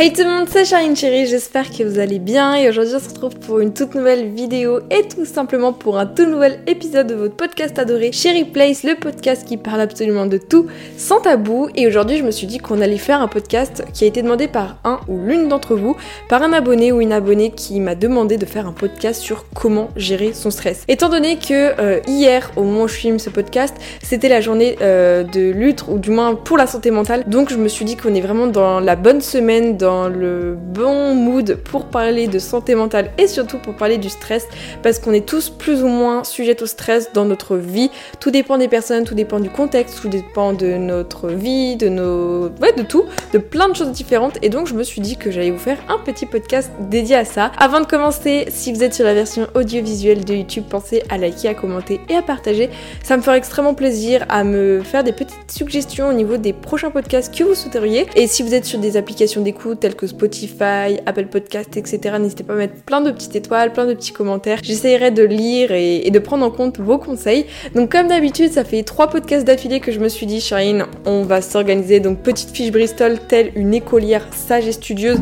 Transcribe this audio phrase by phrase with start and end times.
[0.00, 3.00] Hey tout le monde, c'est Charine Chérie, j'espère que vous allez bien et aujourd'hui on
[3.00, 7.08] se retrouve pour une toute nouvelle vidéo et tout simplement pour un tout nouvel épisode
[7.08, 11.68] de votre podcast adoré Chérie Place, le podcast qui parle absolument de tout sans tabou
[11.74, 14.46] et aujourd'hui je me suis dit qu'on allait faire un podcast qui a été demandé
[14.46, 15.96] par un ou l'une d'entre vous,
[16.28, 19.88] par un abonné ou une abonnée qui m'a demandé de faire un podcast sur comment
[19.96, 20.84] gérer son stress.
[20.86, 24.76] Étant donné que euh, hier, au moment où je filme ce podcast, c'était la journée
[24.80, 27.96] euh, de lutte ou du moins pour la santé mentale, donc je me suis dit
[27.96, 32.38] qu'on est vraiment dans la bonne semaine, dans dans le bon mood pour parler de
[32.38, 34.46] santé mentale et surtout pour parler du stress
[34.82, 37.90] parce qu'on est tous plus ou moins sujets au stress dans notre vie.
[38.20, 42.50] Tout dépend des personnes, tout dépend du contexte, tout dépend de notre vie, de nos...
[42.60, 45.30] Ouais, de tout, de plein de choses différentes et donc je me suis dit que
[45.30, 47.50] j'allais vous faire un petit podcast dédié à ça.
[47.56, 51.48] Avant de commencer, si vous êtes sur la version audiovisuelle de YouTube, pensez à liker,
[51.48, 52.68] à commenter et à partager.
[53.02, 56.90] Ça me ferait extrêmement plaisir à me faire des petites suggestions au niveau des prochains
[56.90, 58.06] podcasts que vous souhaiteriez.
[58.16, 62.16] Et si vous êtes sur des applications d'écoute tels que Spotify, Apple Podcast, etc.
[62.20, 64.58] N'hésitez pas à mettre plein de petites étoiles, plein de petits commentaires.
[64.62, 67.46] J'essayerai de lire et, de prendre en compte vos conseils.
[67.74, 71.22] Donc comme d'habitude, ça fait trois podcasts d'affilée que je me suis dit, Shireen, on
[71.22, 72.00] va s'organiser.
[72.00, 75.18] Donc petite fiche Bristol, telle une écolière sage et studieuse,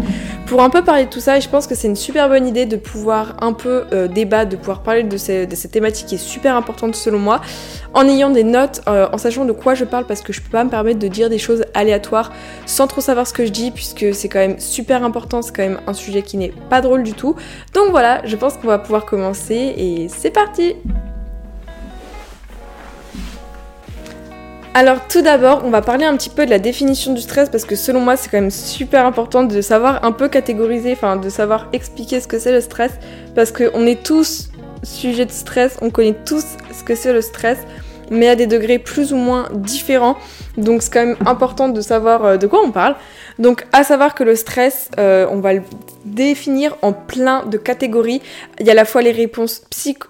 [0.46, 1.36] pour un peu parler de tout ça.
[1.36, 4.50] Et je pense que c'est une super bonne idée de pouvoir un peu euh, débattre,
[4.50, 7.40] de pouvoir parler de, de cette thématique qui est super importante selon moi
[7.96, 10.50] en ayant des notes, euh, en sachant de quoi je parle parce que je peux
[10.50, 12.30] pas me permettre de dire des choses aléatoires
[12.66, 15.62] sans trop savoir ce que je dis puisque c'est quand même super important, c'est quand
[15.62, 17.36] même un sujet qui n'est pas drôle du tout.
[17.74, 20.74] Donc voilà, je pense qu'on va pouvoir commencer et c'est parti
[24.74, 27.64] Alors tout d'abord, on va parler un petit peu de la définition du stress parce
[27.64, 31.30] que selon moi, c'est quand même super important de savoir un peu catégoriser, enfin de
[31.30, 32.92] savoir expliquer ce que c'est le stress
[33.34, 34.50] parce qu'on est tous
[34.82, 37.58] sujets de stress, on connaît tous ce que c'est le stress
[38.10, 40.16] mais à des degrés plus ou moins différents.
[40.56, 42.96] Donc c'est quand même important de savoir euh, de quoi on parle.
[43.38, 45.62] Donc à savoir que le stress, euh, on va le
[46.04, 48.22] définir en plein de catégories.
[48.60, 49.62] Il y a à la fois les réponses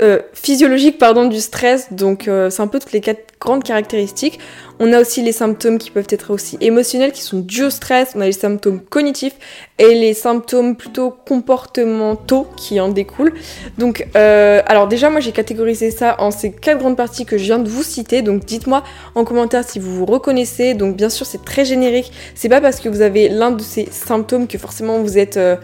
[0.03, 4.39] euh, physiologiques pardon, du stress, donc c'est un peu toutes les quatre grandes caractéristiques.
[4.79, 8.13] On a aussi les symptômes qui peuvent être aussi émotionnels, qui sont dus au stress.
[8.15, 9.35] On a les symptômes cognitifs
[9.79, 13.33] et les symptômes plutôt comportementaux qui en découlent.
[13.79, 17.59] Donc, alors déjà, moi j'ai catégorisé ça en ces quatre grandes parties que je viens
[17.59, 18.21] de vous citer.
[18.21, 18.83] Donc, dites-moi
[19.15, 20.36] en commentaire si vous vous reconnaissez.
[20.75, 22.13] Donc, bien sûr, c'est très générique.
[22.35, 25.57] C'est pas parce que vous avez l'un de ces symptômes que forcément vous êtes euh,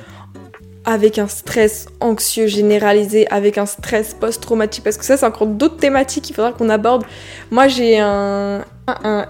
[0.85, 5.77] avec un stress anxieux généralisé, avec un stress post-traumatique, parce que ça c'est encore d'autres
[5.77, 7.05] thématiques qu'il faudra qu'on aborde.
[7.51, 8.65] Moi j'ai un,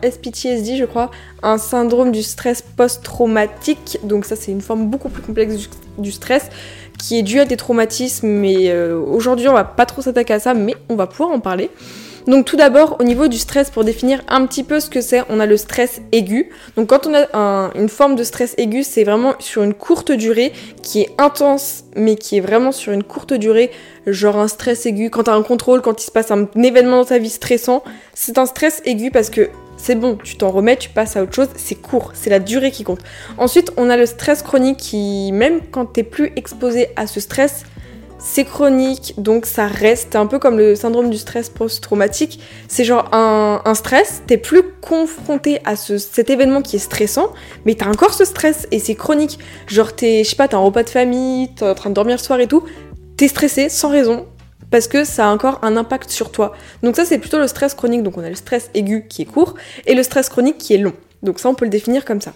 [0.02, 1.10] SPTSD je crois,
[1.42, 6.48] un syndrome du stress post-traumatique, donc ça c'est une forme beaucoup plus complexe du, stress
[6.98, 10.40] qui est dû à des traumatismes, mais euh, aujourd'hui on va pas trop s'attaquer à
[10.40, 11.70] ça, mais on va pouvoir en parler.
[12.26, 15.22] Donc tout d'abord, au niveau du stress, pour définir un petit peu ce que c'est,
[15.28, 16.50] on a le stress aigu.
[16.76, 20.52] Donc quand on a une forme de stress aigu, c'est vraiment sur une courte durée,
[20.82, 23.70] qui est intense, mais qui est vraiment sur une courte durée,
[24.06, 25.10] genre un stress aigu.
[25.10, 27.82] Quand t'as un contrôle, quand il se passe un événement dans ta vie stressant,
[28.14, 31.34] c'est un stress aigu parce que c'est bon, tu t'en remets, tu passes à autre
[31.34, 33.00] chose, c'est court, c'est la durée qui compte.
[33.36, 37.64] Ensuite, on a le stress chronique qui, même quand t'es plus exposé à ce stress,
[38.24, 42.38] c'est chronique, donc ça reste un peu comme le syndrome du stress post-traumatique.
[42.68, 47.32] C'est genre un, stress, t'es plus confronté à cet événement qui est stressant,
[47.66, 49.40] mais t'as encore ce stress et c'est chronique.
[49.66, 52.16] Genre t'es, je sais pas, t'as un repas de famille, t'es en train de dormir
[52.16, 52.62] le soir et tout,
[53.16, 54.26] t'es stressé sans raison,
[54.70, 56.52] parce que ça a encore un impact sur toi.
[56.84, 59.26] Donc ça c'est plutôt le stress chronique, donc on a le stress aigu qui est
[59.26, 60.94] court et le stress chronique qui est long.
[61.22, 62.32] Donc ça, on peut le définir comme ça.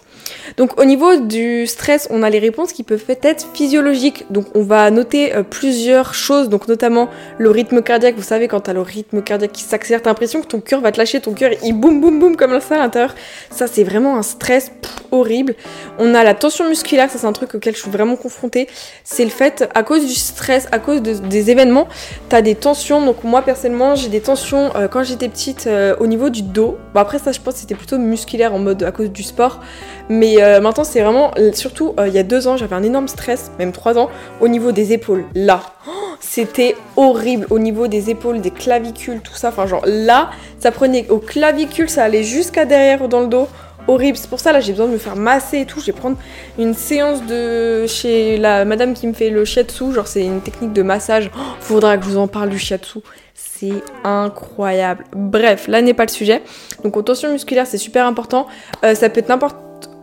[0.55, 4.25] Donc au niveau du stress, on a les réponses qui peuvent être physiologiques.
[4.29, 8.15] Donc on va noter euh, plusieurs choses, donc notamment le rythme cardiaque.
[8.15, 10.91] Vous savez, quand t'as le rythme cardiaque qui s'accélère, t'as l'impression que ton cœur va
[10.91, 13.13] te lâcher, ton cœur il boum boum boum comme ça à l'intérieur.
[13.51, 14.71] Ça, c'est vraiment un stress
[15.11, 15.55] horrible.
[15.99, 18.67] On a la tension musculaire, ça c'est un truc auquel je suis vraiment confrontée.
[19.03, 21.87] C'est le fait, à cause du stress, à cause des événements,
[22.29, 23.05] t'as des tensions.
[23.05, 26.77] Donc moi personnellement, j'ai des tensions euh, quand j'étais petite euh, au niveau du dos.
[26.93, 29.59] Bon après ça, je pense que c'était plutôt musculaire en mode à cause du sport.
[30.09, 33.07] Mais euh, maintenant, c'est vraiment, surtout euh, il y a deux ans, j'avais un énorme
[33.07, 34.09] stress, même trois ans,
[34.39, 35.25] au niveau des épaules.
[35.35, 39.49] Là, oh, c'était horrible au niveau des épaules, des clavicules, tout ça.
[39.49, 40.29] Enfin, genre là,
[40.59, 43.47] ça prenait au clavicule, ça allait jusqu'à derrière dans le dos.
[43.89, 44.17] Horrible.
[44.17, 45.79] C'est pour ça là, j'ai besoin de me faire masser et tout.
[45.79, 46.17] Je vais prendre
[46.59, 49.93] une séance de chez la madame qui me fait le shiatsu.
[49.93, 51.31] Genre, c'est une technique de massage.
[51.33, 52.99] Oh, faudra que je vous en parle du shiatsu
[53.59, 55.05] c'est incroyable.
[55.13, 56.41] Bref, là n'est pas le sujet.
[56.83, 58.47] Donc, tension musculaire, c'est super important.
[58.83, 59.57] Euh, ça peut être n'importe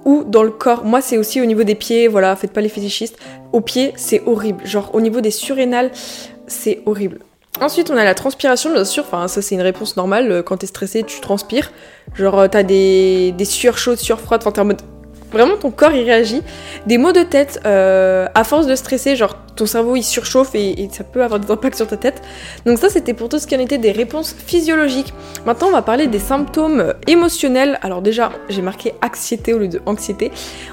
[0.05, 0.85] où dans le corps.
[0.85, 2.09] Moi, c'est aussi au niveau des pieds.
[2.09, 3.19] Voilà, faites pas les fétichistes.
[3.53, 4.67] Au pied, c'est horrible.
[4.67, 5.91] Genre, au niveau des surrénales,
[6.47, 7.21] c'est horrible.
[7.61, 9.05] Ensuite, on a la transpiration, bien sûr.
[9.07, 10.43] Enfin, ça, c'est une réponse normale.
[10.45, 11.73] Quand t'es stressé, tu transpires.
[12.15, 14.41] Genre, t'as des, des sueurs chaudes, sueurs froides.
[14.43, 14.83] Enfin, t'es en mode
[15.35, 16.43] Vraiment, ton corps il réagit.
[16.87, 20.89] Des maux de tête, euh, à force de stresser, genre ton cerveau il surchauffe et,
[20.93, 22.23] ça peut avoir des impacts sur ta tête.
[22.67, 25.13] Donc ça c'était pour tout ce qui en était des réponses physiologiques.
[25.45, 27.81] Maintenant on va parler des symptômes émotionnels.
[27.83, 30.31] Alors déjà j'ai marqué anxiété au lieu de anxiété.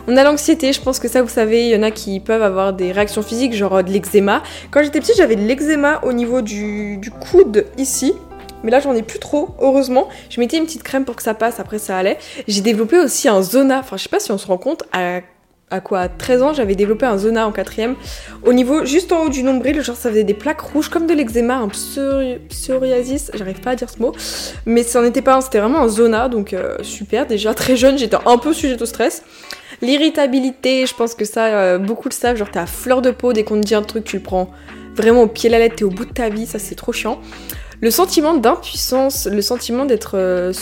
[0.08, 2.44] On a l'anxiété, je pense que ça vous savez, il y en a qui peuvent
[2.44, 4.44] avoir des réactions physiques genre de l'eczéma.
[4.70, 7.00] Quand j'étais petite j'avais de l'eczéma au niveau du
[7.32, 8.14] coude ici.
[8.64, 10.08] Mais là, j'en ai plus trop, heureusement.
[10.30, 12.18] Je mettais une petite crème pour que ça passe, après ça allait.
[12.48, 13.80] J'ai développé aussi un zona.
[13.80, 14.84] Enfin, je sais pas si on se rend compte,
[15.72, 17.96] à quoi 13 ans, j'avais développé un zona en quatrième.
[18.46, 21.14] Au niveau juste en haut du nombril, genre ça faisait des plaques rouges comme de
[21.14, 24.14] l'eczéma, un psoriasis, j'arrive pas à dire ce mot.
[24.66, 27.26] Mais ça n'en était pas un, c'était vraiment un zona, donc euh, super.
[27.26, 29.24] Déjà très jeune, j'étais un peu sujet au stress.
[29.82, 33.32] L'irritabilité, je pense que ça, euh, beaucoup le savent, genre t'es à fleur de peau,
[33.32, 34.52] dès qu'on te dit un truc, tu le prends
[34.96, 36.92] vraiment au pied de la lettre, t'es au bout de ta vie, ça c'est trop
[36.92, 37.20] chiant.
[37.82, 40.54] Le sentiment d'impuissance, le sentiment d'être euh,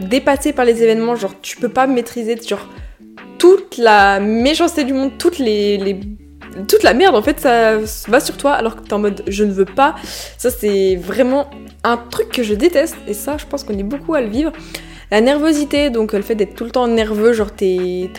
[0.00, 2.66] dépassé par les événements, genre tu peux pas maîtriser, genre
[3.38, 8.76] toute la méchanceté du monde, toute la merde en fait ça va sur toi alors
[8.76, 9.96] que t'es en mode je ne veux pas.
[10.38, 11.50] Ça c'est vraiment
[11.84, 14.52] un truc que je déteste et ça je pense qu'on est beaucoup à le vivre.
[15.10, 18.10] La nervosité, donc le fait d'être tout le temps nerveux, genre t'es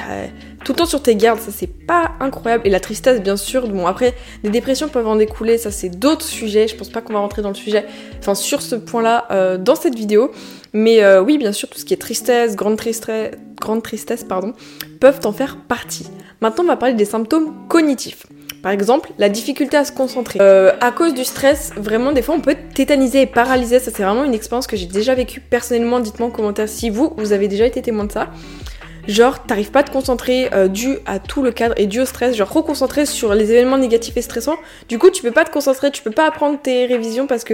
[0.63, 2.65] tout le temps sur tes gardes, ça c'est pas incroyable.
[2.65, 4.13] Et la tristesse bien sûr, bon après
[4.43, 7.41] des dépressions peuvent en découler, ça c'est d'autres sujets, je pense pas qu'on va rentrer
[7.41, 7.85] dans le sujet,
[8.19, 10.31] enfin sur ce point là euh, dans cette vidéo.
[10.71, 14.53] Mais euh, oui bien sûr tout ce qui est tristesse, grande tristesse, grande tristesse pardon,
[15.01, 16.07] peuvent en faire partie.
[16.39, 18.27] Maintenant, on va parler des symptômes cognitifs.
[18.67, 20.39] Par exemple, la difficulté à se concentrer.
[20.41, 23.79] Euh, à cause du stress, vraiment, des fois, on peut être tétanisé et paralysé.
[23.79, 26.01] Ça, c'est vraiment une expérience que j'ai déjà vécue personnellement.
[26.01, 28.27] Dites-moi en commentaire si vous, vous avez déjà été témoin de ça.
[29.07, 32.05] Genre, t'arrives pas à te concentrer euh, dû à tout le cadre et dû au
[32.05, 34.57] stress, genre reconcentrer sur les événements négatifs et stressants.
[34.89, 37.53] Du coup, tu peux pas te concentrer, tu peux pas apprendre tes révisions parce que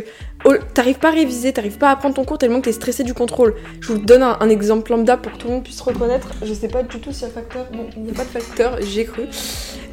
[0.73, 3.13] t'arrives pas à réviser, t'arrives pas à apprendre ton cours tellement que t'es stressé du
[3.13, 3.55] contrôle.
[3.81, 6.29] Je vous donne un, exemple lambda pour que tout le monde puisse reconnaître.
[6.43, 7.67] Je sais pas du tout s'il y a facteur.
[7.71, 9.23] Bon, il n'y a pas de facteur, j'ai cru.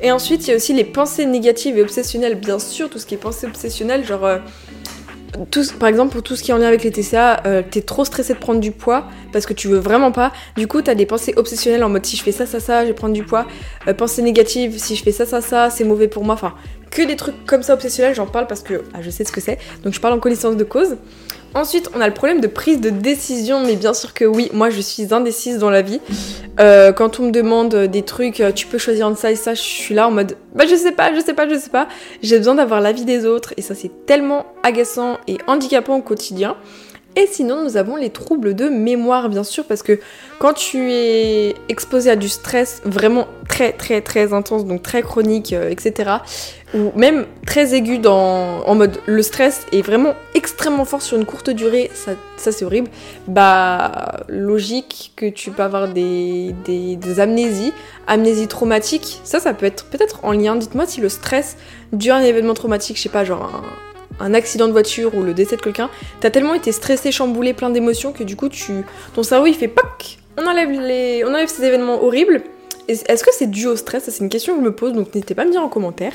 [0.03, 3.05] Et ensuite, il y a aussi les pensées négatives et obsessionnelles, bien sûr, tout ce
[3.05, 4.25] qui est pensée obsessionnelle, genre.
[4.25, 4.39] Euh,
[5.79, 8.05] par exemple, pour tout ce qui est en lien avec les TCA, euh, t'es trop
[8.05, 10.33] stressé de prendre du poids parce que tu veux vraiment pas.
[10.57, 12.89] Du coup, t'as des pensées obsessionnelles en mode si je fais ça, ça, ça, je
[12.89, 13.47] vais prendre du poids.
[13.89, 16.35] Euh, pensées négatives, si je fais ça, ça, ça, c'est mauvais pour moi.
[16.35, 16.55] Enfin,
[16.91, 19.41] que des trucs comme ça obsessionnels, j'en parle parce que ah, je sais ce que
[19.41, 19.59] c'est.
[19.85, 20.97] Donc je parle en connaissance de cause.
[21.55, 24.71] Ensuite, on a le problème de prise de décision, mais bien sûr que oui, moi
[24.71, 26.01] je suis indécise dans la vie.
[26.61, 29.55] Euh, quand on me demande des trucs, euh, tu peux choisir entre ça et ça,
[29.55, 31.89] je suis là en mode bah je sais pas, je sais pas, je sais pas.
[32.23, 36.57] J'ai besoin d'avoir l'avis des autres et ça c'est tellement agaçant et handicapant au quotidien.
[37.17, 39.99] Et sinon, nous avons les troubles de mémoire, bien sûr, parce que
[40.39, 45.53] quand tu es exposé à du stress vraiment très très très intense, donc très chronique,
[45.53, 46.11] euh, etc.,
[46.73, 51.25] ou même très aigu dans, en mode le stress est vraiment extrêmement fort sur une
[51.25, 52.89] courte durée, ça, c'est horrible,
[53.27, 57.73] bah logique que tu peux avoir des, des, amnésies,
[58.07, 61.57] amnésie traumatique, ça ça peut être peut-être en lien, dites-moi si le stress
[61.93, 63.90] dure un événement traumatique, je sais pas, genre un
[64.21, 65.91] un accident de voiture ou le décès de quelqu'un,
[66.21, 68.85] t'as tellement été stressé, chamboulé, plein d'émotions que du coup tu,
[69.15, 72.43] ton cerveau il fait POC On enlève, les, on enlève ces événements horribles
[72.91, 74.05] est-ce que c'est dû au stress?
[74.09, 76.13] C'est une question que je me pose, donc n'hésitez pas à me dire en commentaire.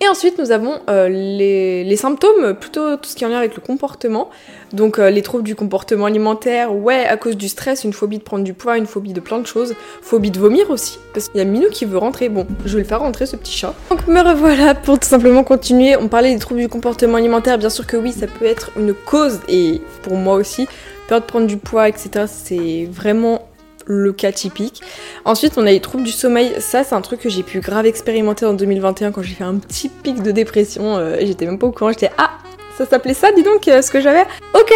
[0.00, 3.54] Et ensuite, nous avons euh, les, symptômes, plutôt tout ce qui est en lien avec
[3.54, 4.30] le comportement.
[4.72, 8.22] Donc euh, les troubles du comportement alimentaire, ouais, à cause du stress, une phobie de
[8.22, 11.38] prendre du poids, une phobie de plein de choses, phobie de vomir aussi, parce qu'il
[11.38, 12.28] y a Minou qui veut rentrer.
[12.28, 13.74] Bon, je vais le faire rentrer ce petit chat.
[13.90, 15.96] Donc me revoilà pour tout simplement continuer.
[15.96, 18.94] On parlait des troubles du comportement alimentaire, bien sûr que oui, ça peut être une
[18.94, 20.66] cause, et pour moi aussi,
[21.08, 22.26] peur de prendre du poids, etc.
[22.26, 23.49] C'est vraiment
[23.90, 24.82] le cas typique.
[25.24, 26.52] Ensuite, on a les troubles du sommeil.
[26.58, 29.56] Ça, c'est un truc que j'ai pu grave expérimenter en 2021 quand j'ai fait un
[29.56, 30.96] petit pic de dépression.
[30.96, 31.90] Euh, j'étais même pas au courant.
[31.90, 32.30] J'étais ah,
[32.80, 34.24] ça s'appelait ça, dis donc, euh, ce que j'avais.
[34.54, 34.72] Ok.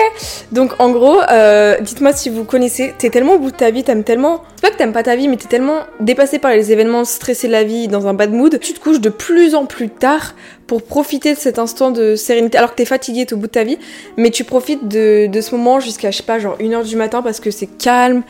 [0.52, 2.92] Donc en gros, euh, dites-moi si vous connaissez.
[2.98, 4.42] T'es tellement au bout de ta vie, t'aimes tellement.
[4.56, 7.46] C'est pas que t'aimes pas ta vie, mais t'es tellement dépassé par les événements, stressé
[7.46, 8.60] de la vie, dans un bad mood.
[8.60, 10.34] Tu te couches de plus en plus tard
[10.66, 12.58] pour profiter de cet instant de sérénité.
[12.58, 13.78] Alors que t'es fatigué, t'es au bout de ta vie,
[14.18, 17.22] mais tu profites de, de ce moment jusqu'à je sais pas genre 1h du matin
[17.22, 18.22] parce que c'est calme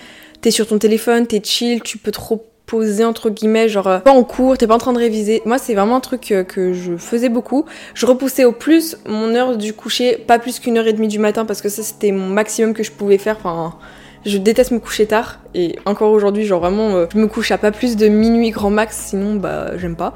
[0.45, 4.11] t'es sur ton téléphone, t'es chill, tu peux trop poser entre guillemets, genre euh, pas
[4.11, 5.41] en cours, t'es pas en train de réviser.
[5.47, 7.65] Moi, c'est vraiment un truc euh, que je faisais beaucoup.
[7.95, 11.19] Je repoussais au plus mon heure du coucher, pas plus qu'une heure et demie du
[11.19, 13.39] matin, parce que ça c'était mon maximum que je pouvais faire.
[13.39, 13.79] Enfin,
[14.27, 17.57] je déteste me coucher tard et encore aujourd'hui, genre vraiment, euh, je me couche à
[17.57, 20.13] pas plus de minuit grand max, sinon bah j'aime pas.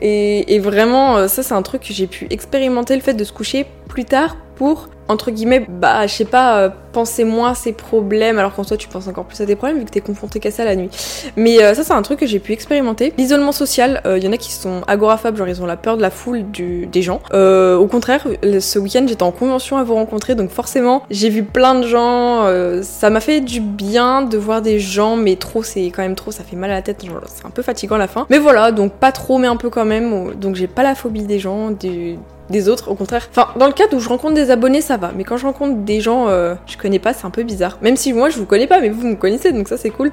[0.00, 3.32] Et, et vraiment, ça c'est un truc que j'ai pu expérimenter, le fait de se
[3.32, 7.72] coucher plus tard pour entre guillemets, bah, je sais pas, euh, penser moins à ses
[7.72, 10.40] problèmes, alors qu'en toi tu penses encore plus à tes problèmes vu que t'es confronté
[10.40, 10.88] qu'à ça la nuit.
[11.36, 13.12] Mais euh, ça, c'est un truc que j'ai pu expérimenter.
[13.18, 16.02] L'isolement social, il y en a qui sont agoraphobes, genre ils ont la peur de
[16.02, 17.20] la foule du, des gens.
[17.32, 18.26] au contraire,
[18.60, 22.46] ce week-end, j'étais en convention à vous rencontrer, donc forcément, j'ai vu plein de gens.
[22.82, 26.30] ça m'a fait du bien de voir des gens, mais trop, c'est quand même trop,
[26.30, 28.26] ça fait mal à la tête, c'est un peu fatigant à la fin.
[28.30, 30.34] Mais voilà, donc pas trop, mais un peu quand même.
[30.34, 32.16] Donc j'ai pas la phobie des gens, du,
[32.50, 33.28] des autres, au contraire.
[33.30, 35.12] Enfin, dans le cas où je rencontre des abonnés, ça va.
[35.16, 37.78] Mais quand je rencontre des gens euh, je connais pas, c'est un peu bizarre.
[37.82, 39.90] Même si moi je vous connais pas, mais vous, vous me connaissez, donc ça c'est
[39.90, 40.12] cool.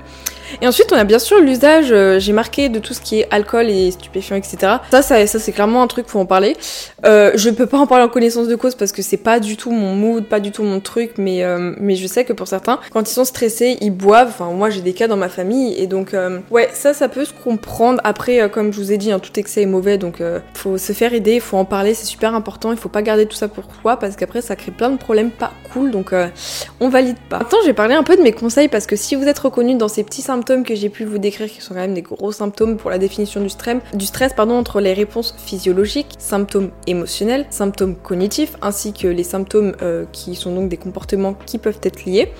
[0.62, 3.28] Et ensuite, on a bien sûr l'usage, euh, j'ai marqué de tout ce qui est
[3.32, 4.58] alcool et stupéfiants, etc.
[4.92, 6.56] Ça, ça, ça c'est clairement un truc, faut en parler.
[7.06, 9.58] Euh, je peux pas en parler en connaissance de cause parce que c'est pas du
[9.58, 12.48] tout mon mood, pas du tout mon truc, mais, euh, mais je sais que pour
[12.48, 14.30] certains, quand ils sont stressés, ils boivent.
[14.30, 16.16] Enfin, moi j'ai des cas dans ma famille, et donc,
[16.52, 18.02] ouais, ça, ça peut se comprendre.
[18.04, 20.22] Après, comme je vous ai dit, hein, tout excès est mauvais, donc
[20.54, 23.36] faut se faire aider, faut en parler, c'est super important, il faut pas garder tout
[23.36, 26.14] ça pour soi parce qu'après ça crée plein de problèmes pas cool, donc
[26.80, 27.40] on valide pas.
[27.40, 29.88] Maintenant, j'ai parlé un peu de mes conseils parce que si vous êtes reconnu dans
[29.88, 32.78] ces petits symptômes que j'ai pu vous décrire, qui sont quand même des gros symptômes
[32.78, 37.96] pour la définition du stress, du stress pardon, entre les réponses physiologiques, symptômes émotionnels, symptômes
[37.96, 42.32] cognitifs, ainsi que les symptômes euh, qui sont donc des comportements qui peuvent être liés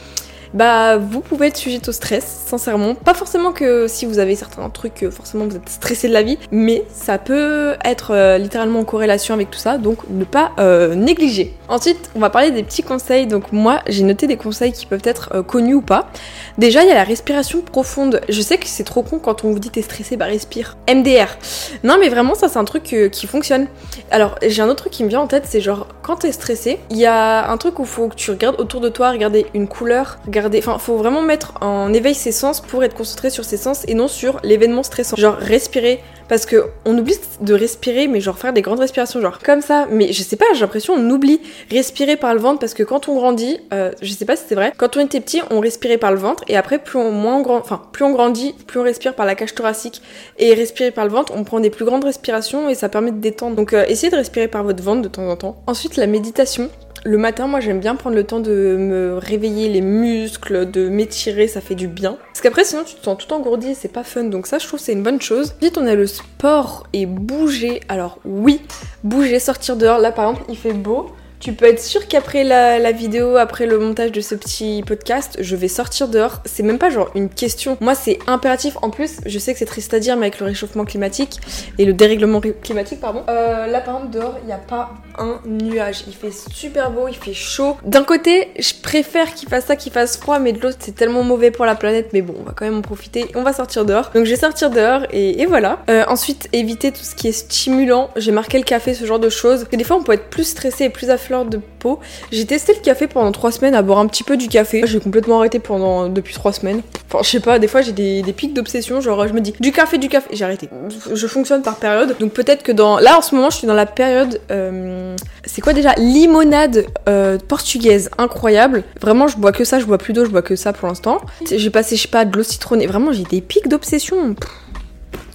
[0.58, 2.96] bah vous pouvez être sujet au stress, sincèrement.
[2.96, 6.40] Pas forcément que si vous avez certains trucs, forcément vous êtes stressé de la vie,
[6.50, 10.96] mais ça peut être euh, littéralement en corrélation avec tout ça, donc ne pas euh,
[10.96, 11.54] négliger.
[11.68, 13.28] Ensuite, on va parler des petits conseils.
[13.28, 16.10] Donc moi, j'ai noté des conseils qui peuvent être euh, connus ou pas.
[16.58, 18.22] Déjà, il y a la respiration profonde.
[18.28, 20.76] Je sais que c'est trop con quand on vous dit t'es stressé, bah respire.
[20.90, 21.38] MDR.
[21.84, 23.68] Non mais vraiment, ça c'est un truc qui fonctionne.
[24.10, 26.80] Alors, j'ai un autre truc qui me vient en tête, c'est genre quand t'es stressé,
[26.90, 29.68] il y a un truc où faut que tu regardes autour de toi, regarder une
[29.68, 30.47] couleur, regarder.
[30.80, 34.08] Faut vraiment mettre en éveil ses sens pour être concentré sur ses sens et non
[34.08, 35.18] sur l'événement stressant.
[35.18, 39.40] Genre respirer, parce que on oublie de respirer, mais genre faire des grandes respirations, genre
[39.40, 39.88] comme ça.
[39.92, 41.40] Mais je sais pas, j'ai l'impression on oublie
[41.72, 44.56] respirer par le ventre parce que quand on grandit, euh, je sais pas si c'est
[44.56, 47.62] vrai, quand on était petit, on respirait par le ventre et après plus on grand,
[47.92, 50.02] plus on grandit, plus on respire par la cage thoracique
[50.38, 53.20] et respirer par le ventre, on prend des plus grandes respirations et ça permet de
[53.20, 53.56] détendre.
[53.56, 55.62] Donc euh, essayez de respirer par votre ventre de temps en temps.
[55.68, 56.70] Ensuite la méditation.
[57.08, 61.48] Le matin, moi j'aime bien prendre le temps de me réveiller les muscles, de m'étirer,
[61.48, 62.18] ça fait du bien.
[62.34, 64.26] Parce qu'après sinon tu te sens tout engourdi et c'est pas fun.
[64.26, 65.54] Donc ça je trouve c'est une bonne chose.
[65.56, 67.80] Ensuite on a le sport et bouger.
[67.88, 68.62] Alors oui,
[69.06, 70.00] bouger, sortir dehors.
[70.00, 71.10] Là par exemple il fait beau.
[71.40, 75.56] Tu peux être sûr qu'après la, vidéo, après le montage de ce petit podcast, je
[75.56, 76.42] vais sortir dehors.
[76.46, 77.78] C'est même pas genre une question.
[77.80, 78.76] Moi, c'est impératif.
[78.82, 81.40] En plus, je sais que c'est triste à dire, mais avec le réchauffement climatique
[81.78, 83.24] et le dérèglement climatique, pardon.
[83.30, 86.04] Euh, là, par exemple, dehors, il n'y a pas un nuage.
[86.08, 87.78] Il fait super beau, il fait chaud.
[87.84, 91.24] D'un côté, je préfère qu'il fasse ça, qu'il fasse froid, mais de l'autre, c'est tellement
[91.24, 92.10] mauvais pour la planète.
[92.14, 93.28] Mais bon, on va quand même en profiter.
[93.36, 94.10] On va sortir dehors.
[94.16, 95.80] Donc, je vais sortir dehors et, voilà.
[95.90, 98.10] Euh, ensuite, éviter tout ce qui est stimulant.
[98.16, 99.66] J'ai marqué le café, ce genre de choses.
[99.70, 102.00] Que des fois, on peut être plus stressé et plus de peau.
[102.32, 104.84] J'ai testé le café pendant 3 semaines à boire un petit peu du café.
[104.86, 106.82] J'ai complètement arrêté pendant depuis 3 semaines.
[107.08, 109.72] Enfin, je sais pas, des fois j'ai des, pics d'obsession, genre je me dis du
[109.72, 110.70] café, du café, j'ai arrêté.
[111.14, 113.00] Je fonctionne par période, donc peut-être que dans.
[113.00, 114.40] Là en ce moment, je suis dans la période.
[114.52, 115.16] Euh,
[115.46, 115.94] c'est quoi déjà?
[115.98, 118.84] Limonade euh, portugaise, incroyable.
[119.02, 121.22] Vraiment, je bois que ça, je bois plus d'eau, je bois que ça pour l'instant.
[121.50, 122.88] J'ai passé, je sais pas, de l'eau citronnée.
[122.88, 124.36] Vraiment, j'ai des pics d'obsession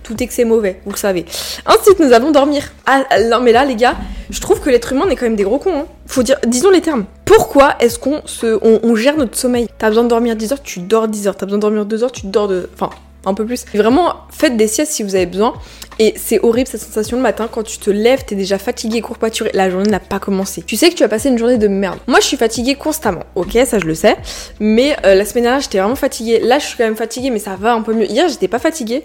[0.02, 1.24] tout excès mauvais, vous le savez.
[1.66, 2.72] Ensuite, nous allons dormir.
[2.86, 3.96] Ah non, mais là, les gars,
[4.30, 5.80] je trouve que l'être humain est quand même des gros cons.
[5.80, 5.86] Hein.
[6.06, 7.04] Faut dire, disons les termes.
[7.24, 9.68] Pourquoi est-ce qu'on se, on, gère notre sommeil?
[9.78, 11.36] T'as besoin de dormir 10 heures, tu dors 10 heures.
[11.36, 12.90] T'as besoin de dormir 2 heures, tu dors de, enfin,
[13.24, 13.64] un peu plus.
[13.74, 15.54] Vraiment, faites des siestes si vous avez besoin.
[15.98, 19.50] Et c'est horrible cette sensation le matin quand tu te lèves, t'es déjà fatigué, courbaturé,
[19.54, 20.62] la journée n'a pas commencé.
[20.62, 21.98] Tu sais que tu as passé une journée de merde.
[22.06, 24.16] Moi je suis fatiguée constamment, ok, ça je le sais.
[24.58, 26.40] Mais euh, la semaine dernière j'étais vraiment fatiguée.
[26.40, 28.06] Là je suis quand même fatiguée, mais ça va un peu mieux.
[28.06, 29.04] Hier j'étais pas fatiguée.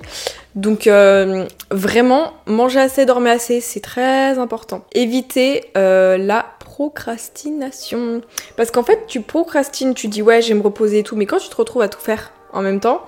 [0.56, 4.86] Donc euh, vraiment, manger assez, dormir assez, c'est très important.
[4.94, 8.22] Éviter euh, la procrastination.
[8.56, 11.38] Parce qu'en fait tu procrastines, tu dis ouais je me reposer et tout, mais quand
[11.38, 13.02] tu te retrouves à tout faire en même temps,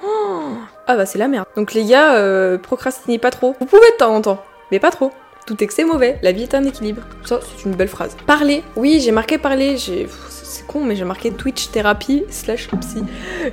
[0.90, 1.46] ah bah c'est la merde.
[1.56, 3.56] Donc les gars, euh, procrastinez pas trop.
[3.60, 5.12] Vous pouvez de temps en temps, mais pas trop.
[5.46, 7.04] Tout excès mauvais, la vie est un équilibre.
[7.26, 8.18] Ça, c'est une belle phrase.
[8.26, 10.08] Parler, oui, j'ai marqué parler, j'ai
[10.50, 13.04] c'est con, mais j'ai marqué Twitch thérapie slash psy.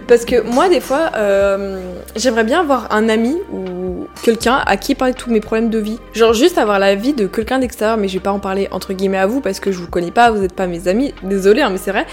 [0.09, 4.95] Parce que moi, des fois, euh, j'aimerais bien avoir un ami ou quelqu'un à qui
[4.95, 5.99] parler tous mes problèmes de vie.
[6.15, 8.95] Genre juste avoir la vie de quelqu'un d'extérieur, mais je vais pas en parler entre
[8.95, 11.13] guillemets à vous parce que je vous connais pas, vous êtes pas mes amis.
[11.23, 12.07] Désolé, hein, mais c'est vrai.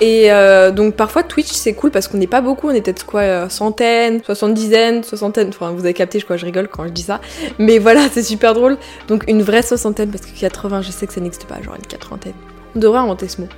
[0.00, 3.06] Et euh, donc parfois Twitch c'est cool parce qu'on n'est pas beaucoup, on est peut-être
[3.06, 5.48] quoi, euh, centaines, soixante-dizaines, soixantaine.
[5.48, 7.20] Enfin, vous avez capté, je crois, je rigole quand je dis ça.
[7.58, 8.76] Mais voilà, c'est super drôle.
[9.08, 11.86] Donc une vraie soixantaine parce que 80, je sais que ça n'existe pas, genre une
[11.86, 12.34] quatre-vingtaine.
[12.76, 13.48] On devrait inventer ce mot.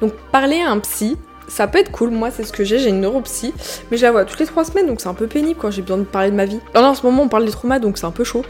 [0.00, 1.16] Donc parler à un psy,
[1.50, 2.10] ça peut être cool.
[2.10, 2.78] Moi, c'est ce que j'ai.
[2.78, 3.52] J'ai une neuropsy,
[3.90, 5.82] mais je la vois toutes les trois semaines, donc c'est un peu pénible quand j'ai
[5.82, 6.60] besoin de parler de ma vie.
[6.72, 8.44] Alors là, en ce moment, on parle des traumas, donc c'est un peu chaud.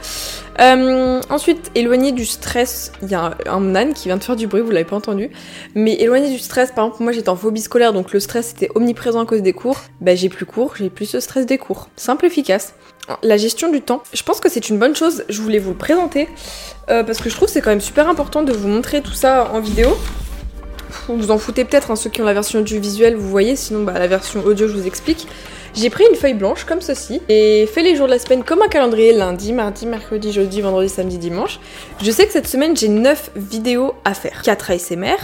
[0.61, 2.93] Euh, ensuite, éloigner du stress.
[3.03, 5.31] Il y a un, âne qui vient de faire du bruit, vous l'avez pas entendu.
[5.75, 8.71] Mais éloigner du stress, par exemple, moi j'étais en phobie scolaire, donc le stress était
[8.75, 9.81] omniprésent à cause des cours.
[10.01, 11.89] Bah, j'ai plus cours, j'ai plus ce stress des cours.
[11.97, 12.75] Simple, efficace.
[13.23, 15.25] La gestion du temps, je pense que c'est une bonne chose.
[15.29, 16.29] Je voulais vous présenter
[16.91, 19.15] euh, parce que je trouve que c'est quand même super important de vous montrer tout
[19.15, 19.97] ça en vidéo.
[21.09, 23.83] Vous en foutez peut-être, hein, ceux qui ont la version du visuel, vous voyez, sinon
[23.83, 25.27] bah, la version audio, je vous explique.
[25.75, 28.61] J'ai pris une feuille blanche comme ceci et fait les jours de la semaine comme
[28.63, 31.61] un calendrier lundi, mardi, mercredi, jeudi, vendredi, samedi, dimanche.
[32.03, 34.43] Je sais que cette semaine j'ai 9 vidéos à faire.
[34.43, 35.17] 4 ASMR,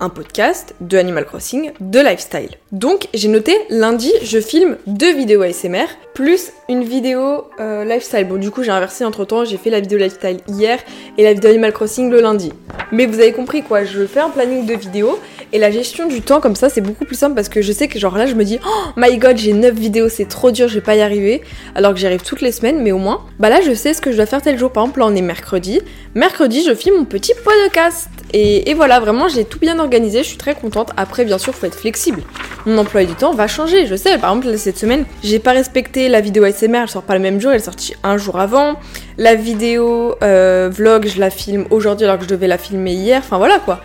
[0.00, 2.50] un podcast, de Animal Crossing, de lifestyle.
[2.72, 8.26] Donc j'ai noté lundi, je filme deux vidéos ASMR plus une vidéo euh, lifestyle.
[8.26, 10.78] Bon du coup j'ai inversé entre temps, j'ai fait la vidéo lifestyle hier
[11.16, 12.52] et la vidéo Animal Crossing le lundi.
[12.92, 15.18] Mais vous avez compris quoi, je fais un planning de vidéos
[15.52, 17.88] et la gestion du temps comme ça c'est beaucoup plus simple parce que je sais
[17.88, 20.68] que genre là je me dis oh my god j'ai 9 vidéos c'est trop dur
[20.68, 21.42] je vais pas y arriver
[21.74, 24.00] alors que j'y arrive toutes les semaines mais au moins bah là je sais ce
[24.00, 25.80] que je dois faire tel jour par exemple là on est mercredi
[26.14, 30.28] mercredi je filme mon petit podcast et, et voilà vraiment j'ai tout bien organisé je
[30.28, 30.90] suis très contente.
[30.96, 32.22] Après, bien sûr, faut être flexible.
[32.66, 34.18] Mon emploi du temps va changer, je sais.
[34.18, 37.40] Par exemple, cette semaine, j'ai pas respecté la vidéo ASMR, elle sort pas le même
[37.40, 38.76] jour, elle est sortie un jour avant.
[39.16, 43.20] La vidéo euh, vlog, je la filme aujourd'hui alors que je devais la filmer hier.
[43.24, 43.80] Enfin voilà quoi.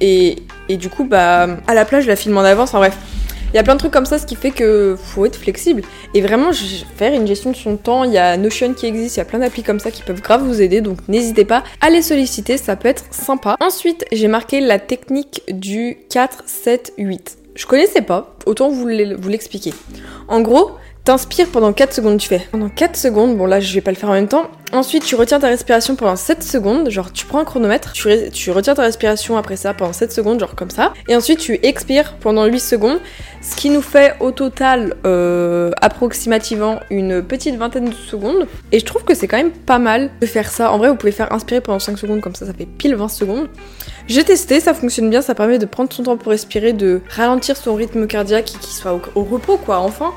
[0.00, 0.36] Et,
[0.70, 2.70] et du coup, bah, à la plage, je la filme en avance.
[2.70, 2.96] Enfin bref.
[3.52, 5.82] Il y a plein de trucs comme ça, ce qui fait que faut être flexible.
[6.14, 6.52] Et vraiment,
[6.96, 9.24] faire une gestion de son temps, il y a Notion qui existe, il y a
[9.24, 12.58] plein d'applis comme ça qui peuvent grave vous aider, donc n'hésitez pas à les solliciter,
[12.58, 13.56] ça peut être sympa.
[13.58, 17.38] Ensuite, j'ai marqué la technique du 4, 7, 8.
[17.56, 19.74] Je connaissais pas, autant vous l'expliquer.
[20.28, 20.70] En gros,
[21.04, 22.46] T'inspires pendant 4 secondes, tu fais.
[22.52, 24.50] Pendant 4 secondes, bon là je vais pas le faire en même temps.
[24.72, 28.74] Ensuite, tu retiens ta respiration pendant 7 secondes, genre tu prends un chronomètre, tu, retiens
[28.74, 30.92] ta respiration après ça pendant 7 secondes, genre comme ça.
[31.08, 33.00] Et ensuite, tu expires pendant 8 secondes,
[33.40, 38.46] ce qui nous fait au total euh, approximativement une petite vingtaine de secondes.
[38.70, 40.70] Et je trouve que c'est quand même pas mal de faire ça.
[40.70, 43.08] En vrai, vous pouvez faire inspirer pendant 5 secondes, comme ça, ça fait pile 20
[43.08, 43.48] secondes.
[44.06, 47.56] J'ai testé, ça fonctionne bien, ça permet de prendre son temps pour respirer, de ralentir
[47.56, 50.12] son rythme cardiaque et qu'il soit au repos, quoi, enfin.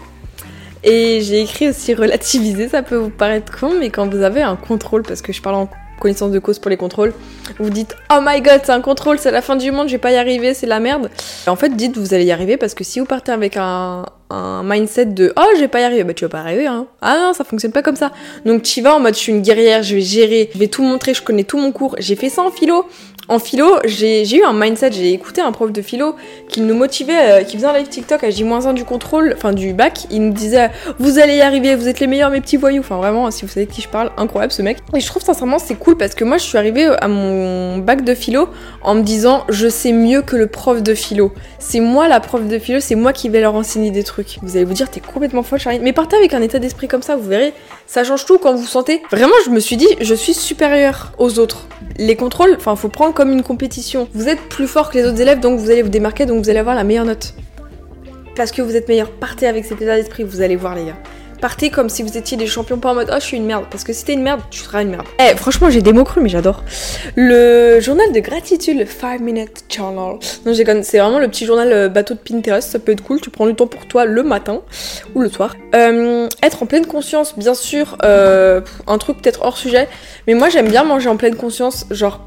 [0.83, 4.55] Et j'ai écrit aussi relativiser, ça peut vous paraître con, mais quand vous avez un
[4.55, 7.13] contrôle, parce que je parle en connaissance de cause pour les contrôles,
[7.59, 9.99] vous dites Oh my god, c'est un contrôle, c'est la fin du monde, je vais
[9.99, 11.09] pas y arriver, c'est la merde.
[11.47, 14.63] en fait, dites vous allez y arriver parce que si vous partez avec un, un
[14.63, 16.87] mindset de Oh, je vais pas y arriver, bah tu vas pas arriver, hein.
[17.01, 18.11] Ah non, ça fonctionne pas comme ça.
[18.45, 20.83] Donc tu vas en mode Je suis une guerrière, je vais gérer, je vais tout
[20.83, 22.85] montrer, je connais tout mon cours, j'ai fait ça en philo.
[23.29, 26.15] En philo, j'ai eu un mindset, j'ai écouté un prof de philo
[26.49, 29.73] qui nous motivait, euh, qui faisait un live TikTok à J-1 du contrôle, enfin du
[29.73, 32.81] bac, il nous disait vous allez y arriver, vous êtes les meilleurs mes petits voyous,
[32.81, 34.79] enfin vraiment si vous savez de qui je parle, incroyable ce mec.
[34.93, 38.03] Et je trouve sincèrement c'est cool parce que moi je suis arrivée à mon bac
[38.03, 38.49] de philo
[38.81, 41.33] en me disant je sais mieux que le prof de philo.
[41.59, 44.37] C'est moi la prof de philo, c'est moi qui vais leur enseigner des trucs.
[44.41, 47.01] Vous allez vous dire t'es complètement folle Charlie, mais partez avec un état d'esprit comme
[47.01, 47.53] ça, vous verrez,
[47.85, 49.01] ça change tout quand vous, sentez.
[49.11, 51.67] Vraiment je me suis dit je suis supérieure aux autres.
[51.97, 54.07] Les contrôles, enfin faut prendre comme une compétition.
[54.13, 56.49] Vous êtes plus fort que les autres élèves, donc vous allez vous démarquer, donc vous
[56.49, 57.33] allez avoir la meilleure note.
[58.35, 59.11] Parce que vous êtes meilleur.
[59.11, 60.97] Partez avec cet état d'esprit, vous allez voir les gars.
[61.43, 63.65] Partez comme si vous étiez des champions, pas en mode oh je suis une merde.
[63.69, 65.05] Parce que si t'es une merde, tu seras une merde.
[65.19, 66.63] Eh, franchement, j'ai des mots crus, mais j'adore.
[67.17, 70.19] Le journal de gratitude, le 5 Minute Journal.
[70.45, 72.71] Non, c'est vraiment le petit journal euh, bateau de Pinterest.
[72.71, 73.19] Ça peut être cool.
[73.19, 74.61] Tu prends du temps pour toi le matin
[75.15, 75.57] ou le soir.
[75.75, 77.97] Euh, être en pleine conscience, bien sûr.
[78.05, 79.89] Euh, un truc peut-être hors sujet.
[80.27, 81.87] Mais moi, j'aime bien manger en pleine conscience.
[81.91, 82.25] Genre,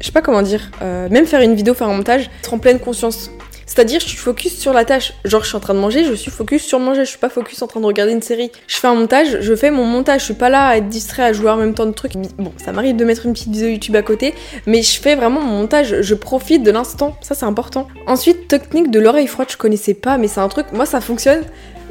[0.00, 2.80] je sais pas comment dire, même faire une vidéo, faire un montage, être en pleine
[2.80, 3.30] conscience.
[3.74, 5.14] C'est-à-dire, je suis focus sur la tâche.
[5.24, 7.06] Genre, je suis en train de manger, je suis focus sur manger.
[7.06, 8.52] Je suis pas focus en train de regarder une série.
[8.66, 10.20] Je fais un montage, je fais mon montage.
[10.20, 12.12] Je suis pas là à être distrait, à jouer en même temps de trucs.
[12.36, 14.34] Bon, ça m'arrive de mettre une petite vidéo YouTube à côté,
[14.66, 16.02] mais je fais vraiment mon montage.
[16.02, 17.16] Je profite de l'instant.
[17.22, 17.88] Ça, c'est important.
[18.06, 21.42] Ensuite, technique de l'oreille froide, je connaissais pas, mais c'est un truc, moi, ça fonctionne.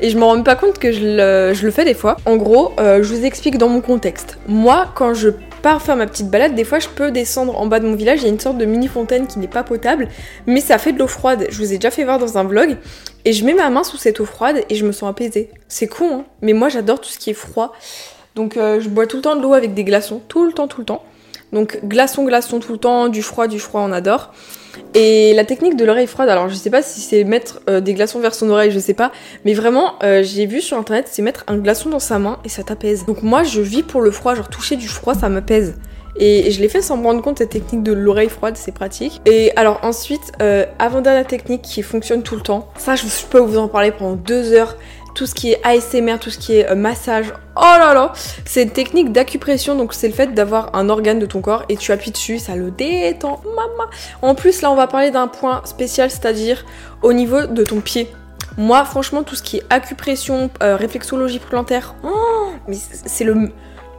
[0.01, 2.17] Et je me rends pas compte que je le, fais des fois.
[2.27, 4.37] En gros, euh, je vous explique dans mon contexte.
[4.47, 5.29] Moi, quand je
[5.62, 8.19] pars faire ma petite balade, des fois je peux descendre en bas de mon village,
[8.21, 10.08] il y a une sorte de mini fontaine qui n'est pas potable,
[10.47, 11.47] mais ça fait de l'eau froide.
[11.50, 12.78] Je vous ai déjà fait voir dans un vlog.
[13.24, 15.50] Et je mets ma main sous cette eau froide et je me sens apaisée.
[15.67, 17.74] C'est con, hein mais moi j'adore tout ce qui est froid.
[18.36, 20.67] Donc euh, je bois tout le temps de l'eau avec des glaçons, tout le temps,
[20.67, 21.04] tout le temps.
[21.54, 24.34] Donc glaçons, glaçons tout le temps, du froid, du froid, on adore.
[24.93, 27.93] Et la technique de l'oreille froide, alors je sais pas si c'est mettre euh, des
[27.93, 29.12] glaçons vers son oreille, je sais pas,
[29.45, 32.49] mais vraiment, euh, j'ai vu sur internet, c'est mettre un glaçon dans sa main et
[32.49, 33.05] ça t'apaise.
[33.05, 35.75] Donc moi, je vis pour le froid, genre toucher du froid, ça m'apaise.
[36.17, 39.21] Et je l'ai fait sans me rendre compte, cette technique de l'oreille froide, c'est pratique.
[39.25, 43.57] Et alors ensuite, euh, avant-dernière technique qui fonctionne tout le temps, ça je peux vous
[43.57, 44.75] en parler pendant deux heures,
[45.13, 47.34] tout ce qui est ASMR, tout ce qui est euh, massage.
[47.56, 48.13] Oh là là
[48.45, 51.78] C'est une technique d'acupression, donc c'est le fait d'avoir un organe de ton corps et
[51.78, 53.41] tu appuies dessus, ça le détend.
[53.45, 53.89] Maman
[54.21, 56.65] En plus, là, on va parler d'un point spécial, c'est-à-dire
[57.02, 58.10] au niveau de ton pied.
[58.58, 62.52] Moi, franchement, tout ce qui est acupression, euh, réflexologie plantaire, oh,
[63.06, 63.50] c'est le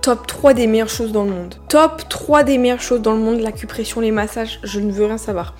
[0.02, 1.54] top 3 des meilleures choses dans le monde.
[1.68, 5.16] Top 3 des meilleures choses dans le monde, l'acupression, les massages, je ne veux rien
[5.16, 5.54] savoir.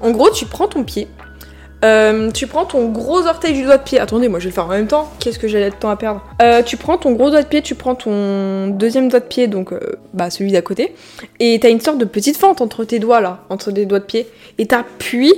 [0.00, 1.08] En gros, tu prends ton pied,
[1.84, 3.98] euh, tu prends ton gros orteil du doigt de pied.
[3.98, 5.10] Attendez, moi je vais le faire en même temps.
[5.18, 7.62] Qu'est-ce que j'ai de temps à perdre euh, Tu prends ton gros doigt de pied,
[7.62, 9.80] tu prends ton deuxième doigt de pied, donc euh,
[10.14, 10.94] bah celui d'à côté,
[11.40, 14.04] et t'as une sorte de petite fente entre tes doigts là, entre tes doigts de
[14.04, 14.26] pied,
[14.58, 15.34] et t'appuies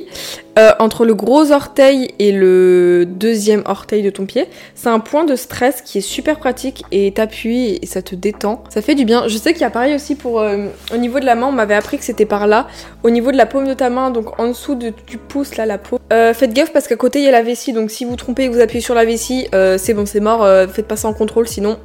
[0.59, 4.49] euh, entre le gros orteil et le deuxième orteil de ton pied.
[4.75, 8.63] C'est un point de stress qui est super pratique et t'appuies et ça te détend.
[8.69, 9.29] Ça fait du bien.
[9.29, 11.47] Je sais qu'il y a pareil aussi pour au niveau de la main.
[11.47, 12.67] On m'avait appris que c'était par là,
[13.03, 15.67] au niveau de la paume de ta main, donc en dessous de, du pouce là,
[15.67, 18.17] la peau faites gaffe parce qu'à côté il y a la vessie, donc si vous
[18.17, 20.87] trompez et que vous appuyez sur la vessie, euh, c'est bon, c'est mort, euh, faites
[20.87, 21.79] pas ça en contrôle, sinon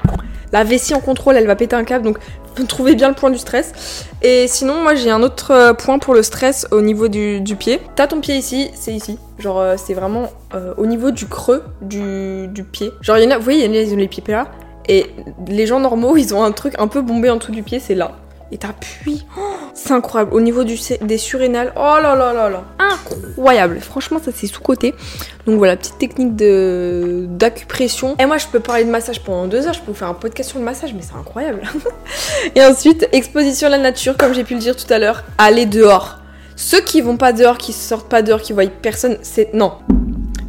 [0.52, 2.18] la vessie en contrôle elle va péter un câble, donc
[2.66, 4.06] trouvez bien le point du stress.
[4.22, 7.80] Et sinon, moi j'ai un autre euh, point pour le stress au niveau du, pied.
[7.96, 9.18] T'as ton pied ici, c'est ici.
[9.38, 10.30] Genre, c'est vraiment
[10.78, 12.92] au niveau du creux du, pied.
[13.02, 14.48] Genre, il y en a, vous voyez, il y a les, pieds là.
[14.88, 15.08] Et
[15.48, 17.96] les gens normaux, ils ont un truc un peu bombé en dessous du pied, c'est
[17.96, 18.12] là
[18.52, 19.26] et t'appuies.
[19.38, 19.42] Oh,
[19.74, 20.34] c'est incroyable.
[20.34, 22.64] Au niveau des surrénales, oh là là là là.
[22.80, 23.80] Incroyable.
[23.80, 24.94] Franchement, ça c'est sous-côté.
[25.46, 28.16] Donc voilà, petite technique d'acupression.
[28.20, 29.74] Et moi, je peux parler de massage pendant deux heures.
[29.74, 31.62] Je peux vous faire un podcast sur le massage, mais c'est incroyable.
[32.56, 35.24] et ensuite, exposition à la nature, comme j'ai pu le dire tout à l'heure.
[35.38, 36.20] Aller dehors.
[36.56, 39.54] Ceux qui vont pas dehors, qui sortent pas dehors, qui voient personne, c'est.
[39.54, 39.74] Non.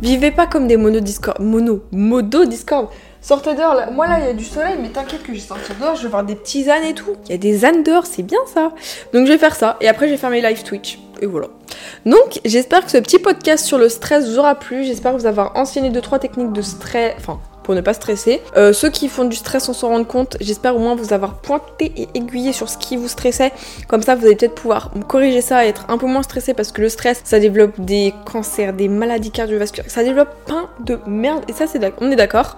[0.03, 1.41] Vivez pas comme des mono Discord.
[1.41, 1.85] Mono.
[1.93, 2.89] Modo Discord.
[3.23, 5.75] Sortez dehors, moi là il y a du soleil, mais t'inquiète que je vais sortir
[5.79, 7.17] dehors, je vais voir des petits ânes et tout.
[7.27, 8.73] Il y a des ânes dehors, c'est bien ça.
[9.13, 10.99] Donc je vais faire ça, et après je vais faire mes live Twitch.
[11.21, 11.49] Et voilà.
[12.07, 15.55] Donc j'espère que ce petit podcast sur le stress vous aura plu, j'espère vous avoir
[15.57, 18.41] enseigné 2-3 techniques de stress, enfin pour ne pas stresser.
[18.57, 21.35] Euh, ceux qui font du stress sans s'en rendre compte, j'espère au moins vous avoir
[21.35, 23.53] pointé et aiguillé sur ce qui vous stressait.
[23.89, 26.73] Comme ça, vous allez peut-être pouvoir corriger ça et être un peu moins stressé parce
[26.73, 31.45] que le stress, ça développe des cancers, des maladies cardiovasculaires, ça développe plein de merde.
[31.49, 32.57] Et ça, c'est on est d'accord.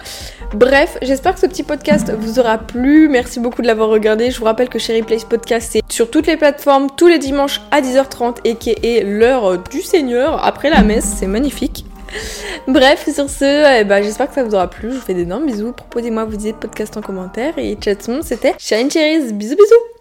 [0.55, 3.09] Bref, j'espère que ce petit podcast vous aura plu.
[3.09, 4.31] Merci beaucoup de l'avoir regardé.
[4.31, 7.61] Je vous rappelle que Sherry Place Podcast, c'est sur toutes les plateformes tous les dimanches
[7.71, 11.07] à 10h30 et qui est l'heure du Seigneur après la messe.
[11.19, 11.85] C'est magnifique.
[12.67, 14.91] Bref, sur ce, eh ben, j'espère que ça vous aura plu.
[14.91, 15.73] Je vous fais d'énormes bisous.
[15.73, 17.59] Proposez-moi vos idées de podcast en commentaire.
[17.59, 19.33] Et chat tout le monde, c'était Shine Cherries.
[19.33, 19.92] Bisous bisous